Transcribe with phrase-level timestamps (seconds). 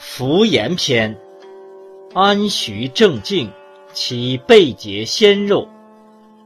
[0.00, 1.18] 福言篇，
[2.14, 3.50] 安徐正静，
[3.92, 5.66] 其背节鲜肉，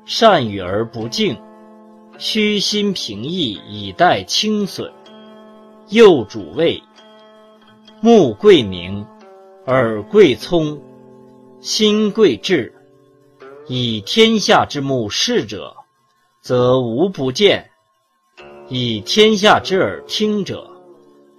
[0.06, 1.38] 善与而不敬，
[2.16, 4.90] 虚心平易以待轻损。
[5.90, 6.82] 右主位，
[8.00, 9.06] 目贵明，
[9.66, 10.80] 耳贵聪，
[11.60, 12.74] 心贵智。
[13.66, 15.76] 以天下之目视者，
[16.40, 17.62] 则无不见；
[18.70, 20.70] 以天下之耳听者，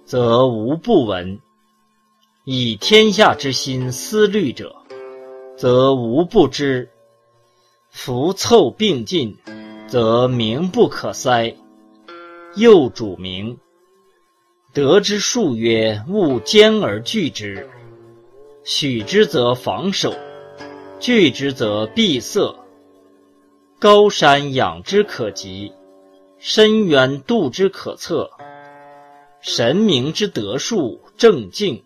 [0.04, 1.36] 则无不闻；
[2.46, 4.76] 以天下之心思虑者，
[5.56, 6.90] 则无不知。
[7.88, 9.38] 夫凑并进，
[9.86, 11.56] 则名不可塞。
[12.54, 13.56] 又主名，
[14.74, 17.66] 得之数曰：勿兼而拒之，
[18.62, 20.14] 许之则防守。
[21.00, 22.54] 拒之则闭塞，
[23.78, 25.72] 高山仰之可及，
[26.38, 28.30] 深渊度之可测。
[29.40, 31.82] 神明之德数正静，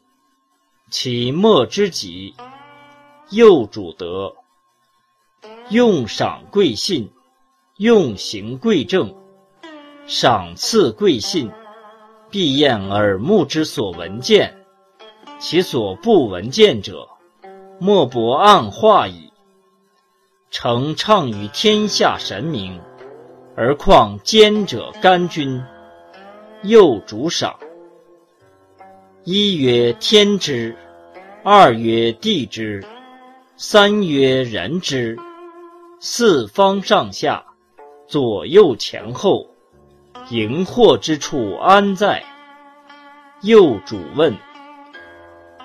[0.90, 2.34] 其莫之极，
[3.28, 4.34] 又主德。
[5.68, 7.10] 用赏贵信，
[7.76, 9.14] 用行贵正。
[10.06, 11.50] 赏赐贵信，
[12.30, 14.64] 必验耳目之所闻见，
[15.38, 17.06] 其所不闻见者。
[17.78, 19.30] 莫不暗化矣。
[20.50, 22.80] 诚畅于天下神明，
[23.54, 25.62] 而况奸者干君？
[26.62, 27.58] 又主赏。
[29.30, 30.74] 一曰天之，
[31.44, 32.82] 二曰地之，
[33.58, 35.18] 三曰人之。
[36.00, 37.44] 四方上下，
[38.06, 39.46] 左右前后，
[40.30, 42.24] 荧惑之处安在？
[43.42, 44.34] 又主问。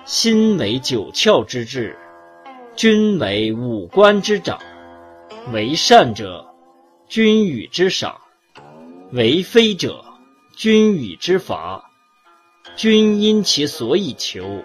[0.04, 1.98] 心为九窍之志。
[2.76, 4.58] 君为五官之长，
[5.54, 6.46] 为善者，
[7.08, 8.12] 君与之赏；
[9.12, 10.04] 为非者，
[10.54, 11.82] 君与之罚。
[12.76, 14.62] 君因其所以求，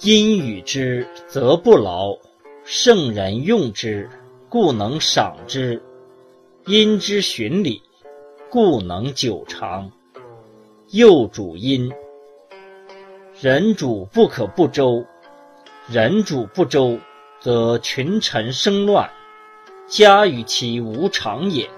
[0.00, 2.16] 因与之则不劳。
[2.64, 4.08] 圣人用之，
[4.48, 5.80] 故能赏之；
[6.66, 7.82] 因之循礼，
[8.48, 9.90] 故能久长。
[10.90, 11.92] 又主因，
[13.40, 15.04] 人主不可不周，
[15.88, 16.98] 人主不周。
[17.40, 19.10] 则群臣生乱，
[19.86, 21.68] 家与其无常也；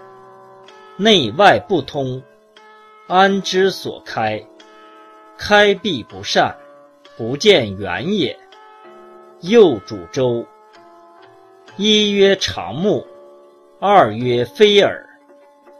[0.96, 2.22] 内外不通，
[3.08, 4.46] 安之所开？
[5.38, 6.56] 开闭不善，
[7.16, 8.36] 不见远也。
[9.40, 10.46] 又主周，
[11.76, 13.06] 一曰长木，
[13.78, 15.06] 二曰飞耳，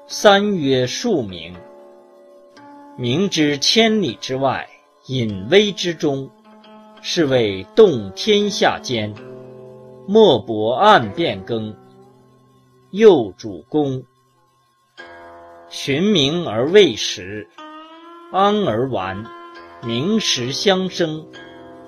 [0.07, 1.55] 三曰树鸣。
[2.99, 4.69] 明之千里之外，
[5.07, 6.31] 隐微之中，
[7.01, 9.15] 是谓动天下间。
[10.07, 11.75] 莫不暗变更，
[12.91, 14.05] 又主公。
[15.69, 17.49] 寻名而未实，
[18.33, 19.25] 安而完，
[19.87, 21.25] 名实相生，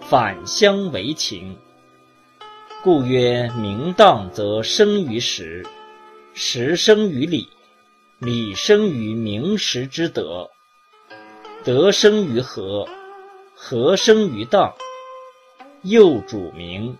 [0.02, 1.58] 反相为情。
[2.84, 5.66] 故曰：名当则生于时，
[6.32, 7.48] 时生于理，
[8.20, 10.48] 理生于名时之德，
[11.64, 12.86] 德生于和，
[13.52, 14.72] 和生于当。
[15.82, 16.96] 又主名。